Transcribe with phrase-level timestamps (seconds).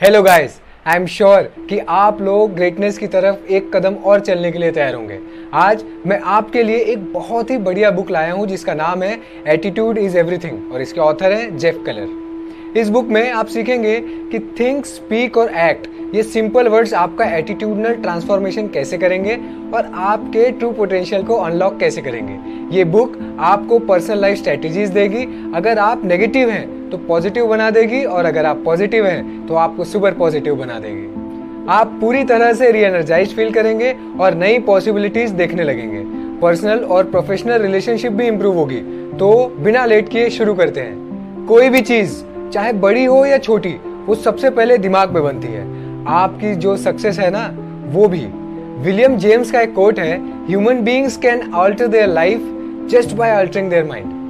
[0.00, 0.54] Hello guys
[0.86, 4.70] I am sure कि आप लोग ग्रेटनेस की तरफ़ एक कदम और चलने के लिए
[4.72, 5.18] तैयार होंगे।
[5.54, 9.18] आज मैं आपके लिए एक बहुत ही बढ़िया बुक लाया हूँ, जिसका नाम है
[9.48, 13.98] एटीट्यूड इज़ एवरीथिंग और इसके ऑथर हैं जेफ कलर इस बुक में आप सीखेंगे
[14.32, 19.38] कि थिंक स्पीक और एक्ट ये सिंपल वर्ड्स आपका एटीट्यूडनल ट्रांसफॉर्मेशन कैसे करेंगे
[19.74, 25.26] और आपके ट्रू पोटेंशियल को अनलॉक कैसे करेंगे। ये बुक आपको पर्सनल लाइफ स्ट्रेटेजीज देगी।
[25.56, 29.84] अगर आप नेगेटिव हैं तो पॉजिटिव बना देगी और अगर आप पॉजिटिव हैं तो आपको
[29.84, 35.30] सुपर पॉजिटिव बना देगी। आप पूरी तरह से री एनर्जाइज फील करेंगे और नई पॉसिबिलिटीज
[35.30, 36.02] देखने लगेंगे।
[36.40, 38.78] पर्सनल और प्रोफेशनल रिलेशनशिप भी इंप्रूव होगी।
[39.18, 43.76] तो बिना लेट किए शुरू करते हैं। कोई भी चीज़, चाहे बड़ी हो या छोटी,
[44.06, 45.66] वो सबसे पहले दिमाग में बनती है।
[46.14, 47.46] आपकी जो सक्सेस है ना,
[47.92, 48.26] वो भी।
[48.82, 52.50] विलियम जेम्स का एक कोट है human beings can alter their life
[52.90, 54.23] just by altering their mind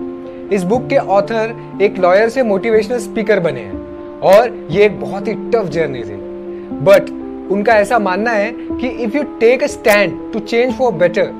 [0.52, 5.28] इस बुक के ऑथर एक लॉयर से मोटिवेशनल स्पीकर बने हैं। और ये एक बहुत
[5.28, 6.16] ही टफ जर्नी थी।
[6.84, 7.10] बट
[7.52, 11.30] उनका ऐसा मानना है कि if you take a stand to change for better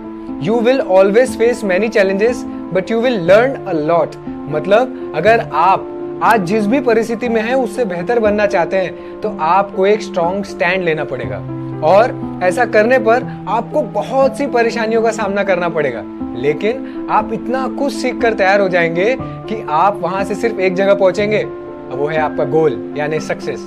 [0.42, 5.90] you will always face many challenges but you will learn a lot मतलब अगर आप
[6.22, 10.44] आज जिस भी परिस्थिति में है, उससे बेहतर बनना चाहते हैं तो आपको एक स्ट्रॉन्ग
[10.44, 11.36] स्टैंड लेना पड़ेगा।
[11.84, 16.02] और ऐसा करने पर आपको बहुत सी परेशानियों का सामना करना पड़ेगा।
[16.36, 20.74] लेकिन आप इतना कुछ सीख कर तैयार हो जाएँगे कि आप वहाँ से सिर्फ़ एक
[20.74, 21.42] जगह पहुँचेंगे।
[21.90, 23.60] वो है आपका गोल यानी सक्सेस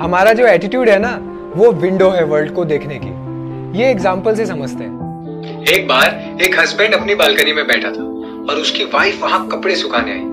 [0.00, 1.18] हमारा जो एटीट्यूड है ना,
[1.56, 6.58] वो विंडो है वर्ल्ड को देखने की। ये एग्ज़ाम्पल से समझते हैं। एक बार एक
[6.60, 8.04] हस्बैंड अपनी बालकनी में बैठा था
[8.44, 10.29] और उसकी वाइफ वहाँ कपड़े सुखाने आई।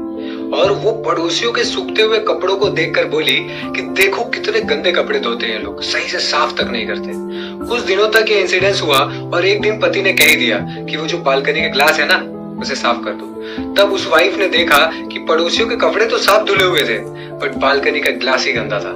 [0.53, 3.37] और वो पड़ोसियों के सूखते हुए कपड़ों को देखकर बोली
[3.75, 7.11] कि देखो कितने गंदे कपड़े धोते हैं लोग, सही से साफ़ तक नहीं करते।
[7.67, 8.99] कुछ दिनों तक ये इंसिडेंस हुआ
[9.33, 10.57] और एक दिन पति ने कह दिया
[10.89, 12.17] कि वो जो बालकनी के ग्लास है ना,
[12.61, 13.25] उसे साफ़ कर दो।
[13.73, 14.77] तब उस वाइफ ने देखा
[15.11, 16.97] कि पड़ोसियों के कपड़े तो साफ़ धुले हुए थे
[17.37, 18.95] बट बालकनी का ग्लास ही गंदा था।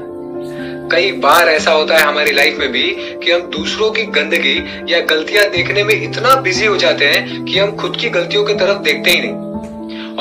[0.92, 2.84] कई बार ऐसा होता है हमारी लाइफ में भी
[3.24, 4.58] कि हम दूसरों की गंदगी
[4.94, 8.54] या गलतियाँ देखने में इतना बिज़ी हो जाते हैं कि हम खुद की गलतियों की
[8.54, 9.51] तरफ़ देखते ही नहीं।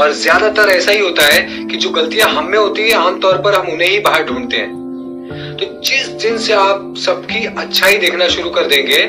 [0.00, 3.54] और ज़्यादातर ऐसा ही होता है कि जो गलतियाँ हम में होती है, आमतौर पर
[3.54, 4.78] हम उन्हें ही बाहर ढूंढते हैं।
[5.56, 9.02] तो जिस दिन से आप सबकी अच्छाई देखना शुरू कर देंगे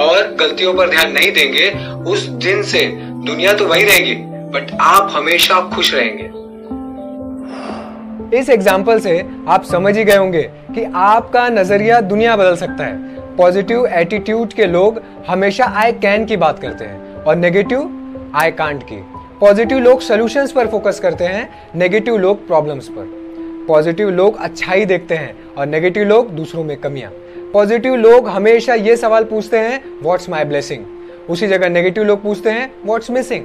[0.00, 1.70] और गलतियों पर ध्यान नहीं देंगे,
[2.10, 2.86] उस दिन से
[3.26, 4.14] दुनिया तो वही रहेगी
[4.52, 6.24] बट आप हमेशा खुश रहेंगे।
[8.32, 9.18] इस एग्ज़ाम्पल से
[9.48, 10.42] आप समझ ही गए होंगे
[10.74, 16.36] कि आपका नज़रिया दुनिया बदल सकता है। पॉजिटिव एटीट्यूड के लोग हमेशा आई कैन की
[16.36, 19.02] बात करते हैं और नेगेटिव आई कांट की।
[19.40, 23.08] पॉजिटिव लोग सोल्यूशंस पर फोकस करते हैं नेगेटिव लोग प्रॉब्लम्स पर।
[23.68, 27.10] पॉजिटिव लोग अच्छाई देखते हैं और नेगेटिव लोग दूसरों में कमियाँ।
[27.52, 30.84] पॉजिटिव लोग हमेशा ये सवाल पूछते हैं व्हाट्स माई ब्लेसिंग
[31.30, 33.44] उसी जगह नेगेटिव लोग पूछते हैं व्हाट्स मिसिंग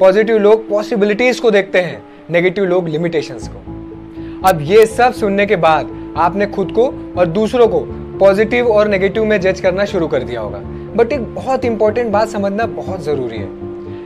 [0.00, 5.56] पॉजिटिव लोग पॉसिबिलिटीज को देखते हैं नेगेटिव लोग लिमिटेशंस को। अब ये सब सुनने के
[5.56, 7.84] बाद आपने खुद को और दूसरों को
[8.18, 10.58] पॉजिटिव और नेगेटिव में जज करना शुरू कर दिया होगा।
[10.96, 13.61] बट एक बहुत इंपॉर्टेंट बात समझना बहुत ज़रूरी है।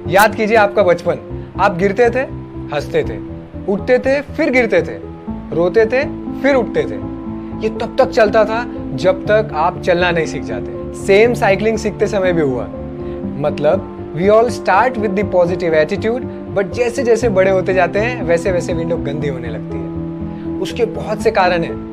[0.06, 2.20] याद कीजिए आपका बचपन। आप गिरते थे,
[2.74, 3.18] हँसते थे,
[3.72, 4.96] उठते थे, फिर गिरते थे,
[5.56, 6.04] रोते थे,
[6.42, 7.16] फिर उठते थे।
[7.62, 12.06] ये तब तक चलता था जब तक आप चलना नहीं सीख जाते। सेम साइकिलिंग सीखते
[12.06, 12.68] समय भी हुआ।
[13.38, 18.22] मतलब we all start with the positive attitude but जैसे जैसे बड़े होते जाते हैं,
[18.22, 19.86] वैसे वैसे विंडो गंदी होने लगती है।
[20.60, 21.86] उसके बहुत से कारण हैं।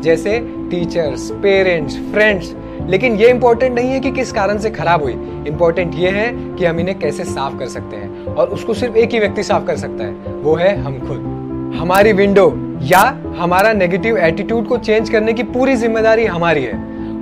[0.00, 0.38] जैसे
[0.70, 2.54] टीचर्स पेरेंट्स फ्रेंड्स
[2.88, 5.12] लेकिन ये इंपॉर्टेंट नहीं है कि किस कारण से खराब हुई।
[5.48, 9.12] इंपॉर्टेंट ये है कि हम इन्हें कैसे साफ़ कर सकते हैं। और उसको सिर्फ़ एक
[9.12, 10.12] ही व्यक्ति साफ़ कर सकता है,
[10.42, 11.36] वो है हम खुद।
[11.78, 13.00] हमारी विंडो या
[13.38, 16.72] हमारा नेगेटिव एटीट्यूड को चेंज करने की पूरी ज़िम्मेदारी हमारी है।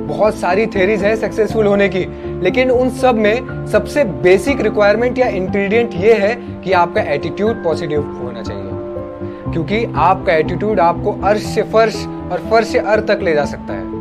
[0.07, 2.05] बहुत सारी थेरीज है सक्सेसफुल होने की,
[2.43, 6.35] लेकिन उन सब में सबसे बेसिक रिक्वायरमेंट या इंग्रेडिएंट ये है
[6.65, 12.67] कि आपका एटीट्यूड पॉजिटिव होना चाहिए। क्योंकि आपका एटीट्यूड आपको अर्श से फर्श और फर्श
[12.67, 13.96] से अर्थ तक ले जा सकता है।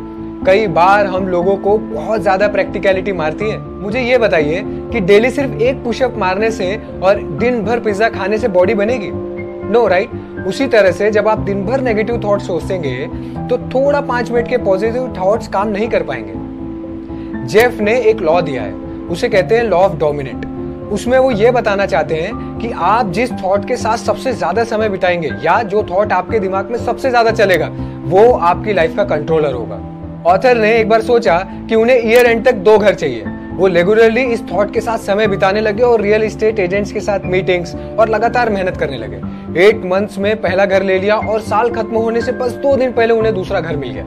[0.45, 4.61] कई बार हम लोगों को बहुत ज़्यादा प्रैक्टिकलिटी मारती है। मुझे ये बताइए
[4.91, 9.09] कि डेली सिर्फ़ एक पुशअप मारने से और दिन भर पिज्जा खाने से बॉडी बनेगी?
[9.11, 10.47] No no, right right?
[10.47, 13.07] उसी तरह से जब आप दिन भर नेगेटिव थॉट सोचेंगे
[13.50, 18.39] तो थोड़ा पाँच मिनट के पॉजिटिव थॉट्स काम नहीं कर पाएँगे। जेफ ने एक लॉ
[18.41, 18.74] दिया है
[19.07, 20.45] उसे कहते हैं लॉ ऑफ़ डोमिनेट
[20.91, 24.89] उसमें वो ये बताना चाहते हैं कि आप जिस थॉट के साथ सबसे ज़्यादा समय
[24.89, 27.71] बिताएँगे या जो थॉट आपके दिमाग में सबसे ज़्यादा चलेगा
[28.06, 29.81] वो आपकी लाइफ का कंट्रोलर होगा।
[30.25, 31.38] ऑथर ने एक बार सोचा
[31.69, 33.24] कि उन्हें ईयर एंड तक दो घर चाहिए।
[33.54, 37.19] वो रेगुलरली इस थॉट के साथ समय बिताने लगे और रियल एस्टेट एजेंट्स के साथ
[37.25, 39.22] मीटिंग्स और लगातार मेहनत करने लगे।
[39.66, 42.92] एट मंथ्स में पहला घर ले लिया और साल खत्म होने से बस दो दिन
[42.92, 44.04] पहले उन्हें दूसरा घर मिल गया।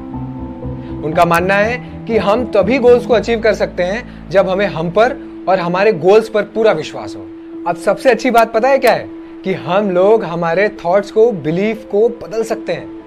[1.04, 4.90] उनका मानना है कि हम तभी गोल्स को अचीव कर सकते हैं जब हमें हम
[4.90, 5.16] पर
[5.48, 7.26] और हमारे गोल्स पर पूरा विश्वास हो।
[7.68, 9.08] अब सबसे अच्छी बात पता है क्या है?
[9.44, 12.97] कि हम लोग हमारे थॉट्स को बिलीफ को बदल सकते हैं।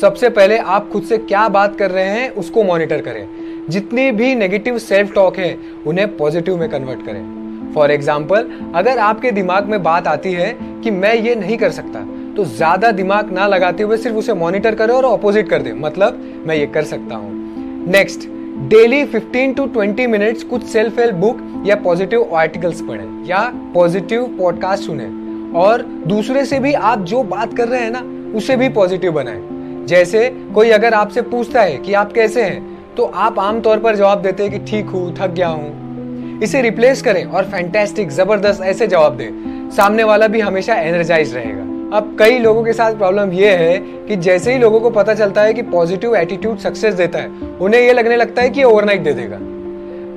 [0.00, 3.26] सबसे पहले आप खुद से क्या बात कर रहे हैं, उसको मॉनिटर करें।
[3.68, 9.30] जितनी भी नेगेटिव सेल्फ टॉक है, उन्हें पॉजिटिव में कन्वर्ट करें। फॉर एग्ज़ाम्पल अगर आपके
[9.30, 10.52] दिमाग में बात आती है
[10.84, 12.06] कि मैं ये नहीं कर सकता
[12.36, 16.22] तो ज़्यादा दिमाग ना लगाते हुए सिर्फ़ उसे मॉनिटर करें और ऑपोजिट कर दे। मतलब
[16.46, 18.28] मैं ये कर सकता हूँ। नेक्स्ट
[18.68, 24.26] डेली 15 टू 20 मिनट्स कुछ सेल्फ हेल्प बुक या पॉजिटिव आर्टिकल्स पढ़ें, या पॉजिटिव
[24.38, 25.10] पॉडकास्ट सुने।
[25.58, 28.02] और दूसरे से भी आप जो बात कर रहे हैं ना,
[28.36, 29.57] उसे भी पॉजिटिव बनाएँ।
[29.88, 34.22] जैसे कोई अगर आपसे पूछता है कि आप कैसे हैं तो आप आमतौर पर जवाब
[34.22, 38.86] देते हैं कि ठीक हूँ, थक गया हूँ। इसे रिप्लेस करें और फैंटेस्टिक ज़बरदस्त ऐसे
[38.86, 43.58] जवाब दें। सामने वाला भी हमेशा एनर्जाइज रहेगा। अब कई लोगों के साथ प्रॉब्लम यह
[43.58, 47.28] है कि जैसे ही लोगों को पता चलता है कि पॉजिटिव एटीट्यूड सक्सेस देता है,
[47.60, 49.38] उन्हें यह लगने लगता है कि ओवरनाइट दे देगा।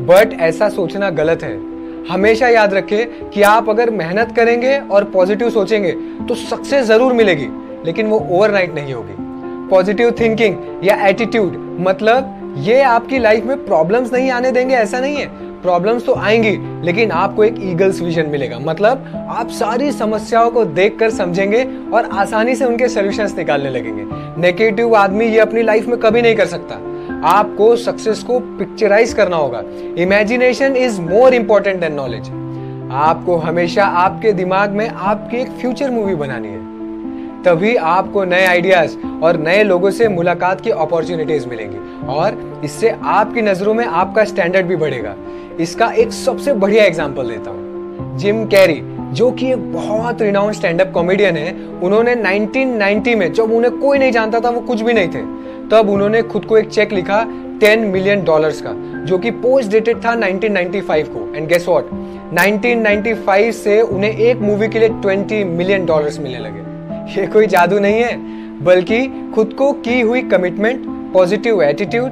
[0.06, 1.56] बट ऐसा सोचना गलत है।
[2.10, 5.92] हमेशा याद रखें कि आप अगर मेहनत करेंगे और पॉजिटिव सोचेंगे
[6.28, 7.48] तो सक्सेस ज़रूर मिलेगी,
[7.86, 9.31] लेकिन वो ओवरनाइट नहीं होगी।
[9.72, 15.16] पॉजिटिव थिंकिंग या एटीट्यूड मतलब ये आपकी लाइफ में प्रॉब्लम्स नहीं आने देंगे, ऐसा नहीं
[15.16, 15.26] है।
[15.62, 21.10] प्रॉब्लम्स तो आएँगी, लेकिन आपको एक ईगल्स विजन मिलेगा। मतलब आप सारी समस्याओं को देखकर
[21.10, 21.64] समझेंगे
[21.94, 24.06] और आसानी से उनके सॉल्यूशंस निकालने लगेंगे।
[24.42, 26.80] नेगेटिव आदमी ये अपनी लाइफ में कभी नहीं कर सकता।
[27.28, 29.64] आपको सक्सेस को पिक्चराइज करना होगा।
[29.98, 32.30] Imagination is more important than knowledge
[32.94, 36.71] आपको हमेशा आपके दिमाग में आपकी एक फ्यूचर मूवी बनानी है।
[37.46, 43.42] तभी आपको नए आइडियाज़ और नए लोगों से मुलाकात की अपॉर्चुनिटीज़ मिलेंगी। और इससे आपकी
[43.42, 45.16] नज़रों में आपका स्टैंडर्ड भी बढ़ेगा।
[45.60, 48.82] इसका एक सबसे बढ़िया एग्ज़ाम्पल देता हूँ। जिम कैरी
[49.14, 51.54] जो कि एक बहुत रिनाउंड स्टैंड अप कॉमेडियन है,
[51.84, 55.22] उन्होंने 1990 में, जब उन्हें कोई नहीं जानता था, वो कुछ भी नहीं थे,
[55.70, 57.24] तब उन्होंने खुद को एक चेक लिखा
[57.60, 58.74] 10 मिलियन डॉलर्स का,
[59.06, 61.86] जो कि पोस्ट डेटेड था 1995 को। एंड गेस व्हाट
[62.34, 66.71] 1995 से उन्हें एक मूवी के लिए 20 मिलियन डॉलर्स मिलने लगे।
[67.10, 68.18] ये कोई जादू नहीं है,
[68.64, 72.12] बल्कि खुद को की हुई commitment positive attitude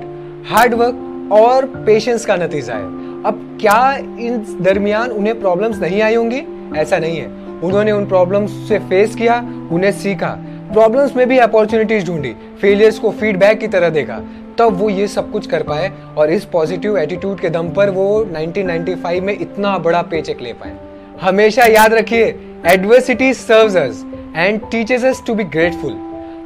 [0.49, 2.85] hard work और पेशेंस का नतीजा है।
[3.23, 6.41] अब क्या इन दरमियान उन्हें प्रॉब्लम्स नहीं आई होंगी?
[6.77, 7.27] ऐसा नहीं है।
[7.63, 9.39] उन्होंने उन प्रॉब्लम्स से फेस किया,
[9.71, 10.29] उन्हें सीखा।
[10.73, 14.19] प्रॉब्लम्स में भी अपॉर्चुनिटीज़ ढूंढी फेलियर्स को फीडबैक की तरह देखा।
[14.57, 18.25] तब वो ये सब कुछ कर पाए और इस पॉजिटिव एटीट्यूड के दम पर वो
[18.25, 20.73] 1995 में इतना बड़ा पे चेक ले पाए।
[21.21, 25.97] हमेशा याद रखिए adversity serves us and teaches us to be grateful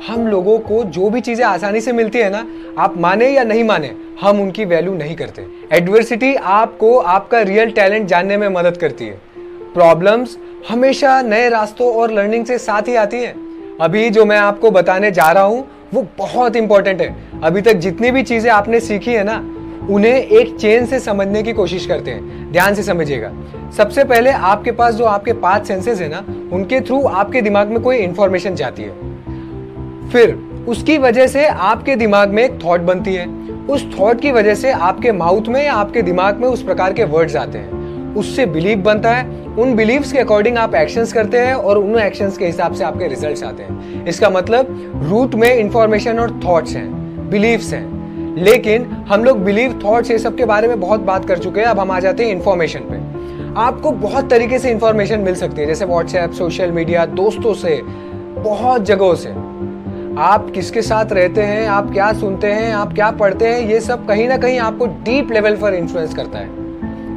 [0.08, 2.46] हम लोगों को जो भी चीज़ें आसानी से मिलती है ना,
[2.78, 3.92] आप माने या नहीं माने,
[4.22, 9.18] हम उनकी वैल्यू नहीं करते। एडवर्सिटी आपको आपका रियल टैलेंट जानने में मदद करती है।
[9.74, 10.38] प्रॉब्लम्स
[10.70, 13.34] हमेशा नए रास्तों और लर्निंग से साथ ही आती है।
[13.82, 18.12] अभी जो मैं आपको बताने जा रहा हूँ, वो बहुत इंपॉर्टेंट है। अभी तक जितनी
[18.12, 19.42] भी चीज़ें आपने सीखी है ना
[19.90, 23.32] उन्हें एक चेन से समझने की कोशिश करते हैं। ध्यान से समझिएगा।
[23.78, 26.26] सबसे पहले आपके पास जो आपके पाँच सेंसेस है ना,
[26.56, 28.92] उनके थ्रू आपके दिमाग में कोई इंफॉर्मेशन जाती है।
[30.10, 33.28] फिर, उसकी वजह से आपके दिमाग में एक थॉट बनती है।
[33.68, 37.04] उस थॉट की वजह से आपके माउथ में या आपके दिमाग में उस प्रकार के
[37.04, 37.84] वर्ड्स आते हैं।
[38.16, 42.38] उससे बिलीव बनता है। उन बिलीव्स के अकॉर्डिंग आप एक्शंस करते हैं और उन एक्शंस
[42.38, 44.66] के हिसाब से आपके रिजल्ट्स आते हैं। इसका मतलब
[45.10, 46.90] रूट में इंफॉर्मेशन और थॉट्स हैं
[47.30, 47.93] बिलीव्स हैं।
[48.38, 51.68] लेकिन हम लोग बिलीव थॉट्स ये सब के बारे में बहुत बात कर चुके हैं।
[51.68, 53.14] अब हम आ जाते हैं इन्फॉर्मेशन पे।
[53.60, 57.82] आपको बहुत तरीके से इंफॉर्मेशन मिल सकती है। जैसे व्हाट्सएप सोशल मीडिया दोस्तों से,
[58.40, 59.30] बहुत जगहों से।
[60.18, 64.08] आप किसके साथ रहते हैं, आप क्या सुनते हैं, आप क्या पढ़ते हैं, ये सब
[64.08, 66.48] कहीं ना कहीं आपको डीप लेवल पर इन्फ्लुएंस करता है।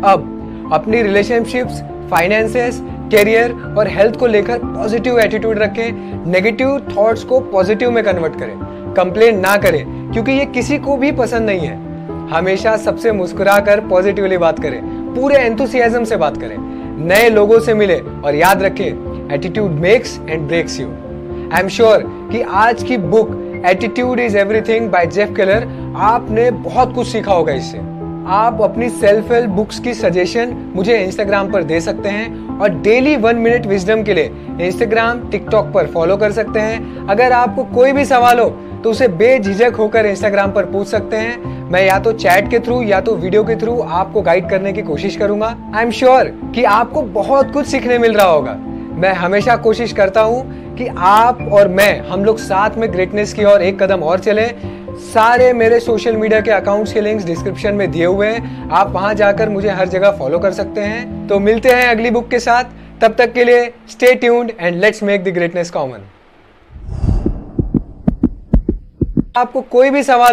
[0.03, 0.33] अब,
[0.73, 7.91] अपनी रिलेशनशिप्स फाइनेंसेस करियर और हेल्थ को लेकर पॉजिटिव एटीट्यूड रखें। नेगेटिव थॉट्स को पॉजिटिव
[7.91, 8.66] में कन्वर्ट करें।
[8.97, 11.85] कंप्लेन ना करें, क्योंकि ये किसी को भी पसंद नहीं है।
[12.31, 14.81] हमेशा सबसे मुस्कुरा कर पॉजिटिवली बात करें,
[15.15, 16.57] पूरे एंथुसियाज्म से बात करें,
[16.99, 20.87] नए लोगों से मिले और याद रखें attitude makes and breaks you
[21.47, 23.31] I am sure कि आज की book
[23.67, 27.79] attitude is everything by Jeff Keller आपने बहुत कुछ सीखा होगा इससे।
[28.29, 33.17] आप अपनी सेल्फ हेल्प बुक्स की सजेशन मुझे इंस्टाग्राम पर दे सकते हैं और डेली
[33.17, 37.93] वन मिनट विजडम के लिए इंस्टाग्राम टिकटॉक पर फॉलो कर सकते हैं। अगर आपको कोई
[37.93, 38.49] भी सवाल हो
[38.87, 42.81] तो उसे बेझिझक होकर इंस्टाग्राम पर पूछ सकते हैं। मैं या तो चैट के थ्रू
[42.83, 46.65] या तो वीडियो के थ्रू आपको गाइड करने की कोशिश करूँगा। आई एम श्योर कि
[46.65, 48.53] आपको बहुत कुछ सीखने मिल रहा होगा।
[48.97, 53.45] मैं हमेशा कोशिश करता हूँ कि आप और मैं, हम लोग साथ में ग्रेटनेस की
[53.45, 54.47] ओर एक कदम और चले।
[55.05, 59.15] सारे मेरे सोशल मीडिया के अकाउंट्स के लिंक्स डिस्क्रिप्शन में दिए हुए हैं। आप वहाँ
[59.15, 63.01] जाकर मुझे हर जगह फॉलो कर सकते हैं। तो मिलते हैं अगली बुक के साथ।
[63.03, 66.11] तब तक के लिए stay tuned and let's make the greatness common
[69.37, 70.25] आपको कोई भी सवाल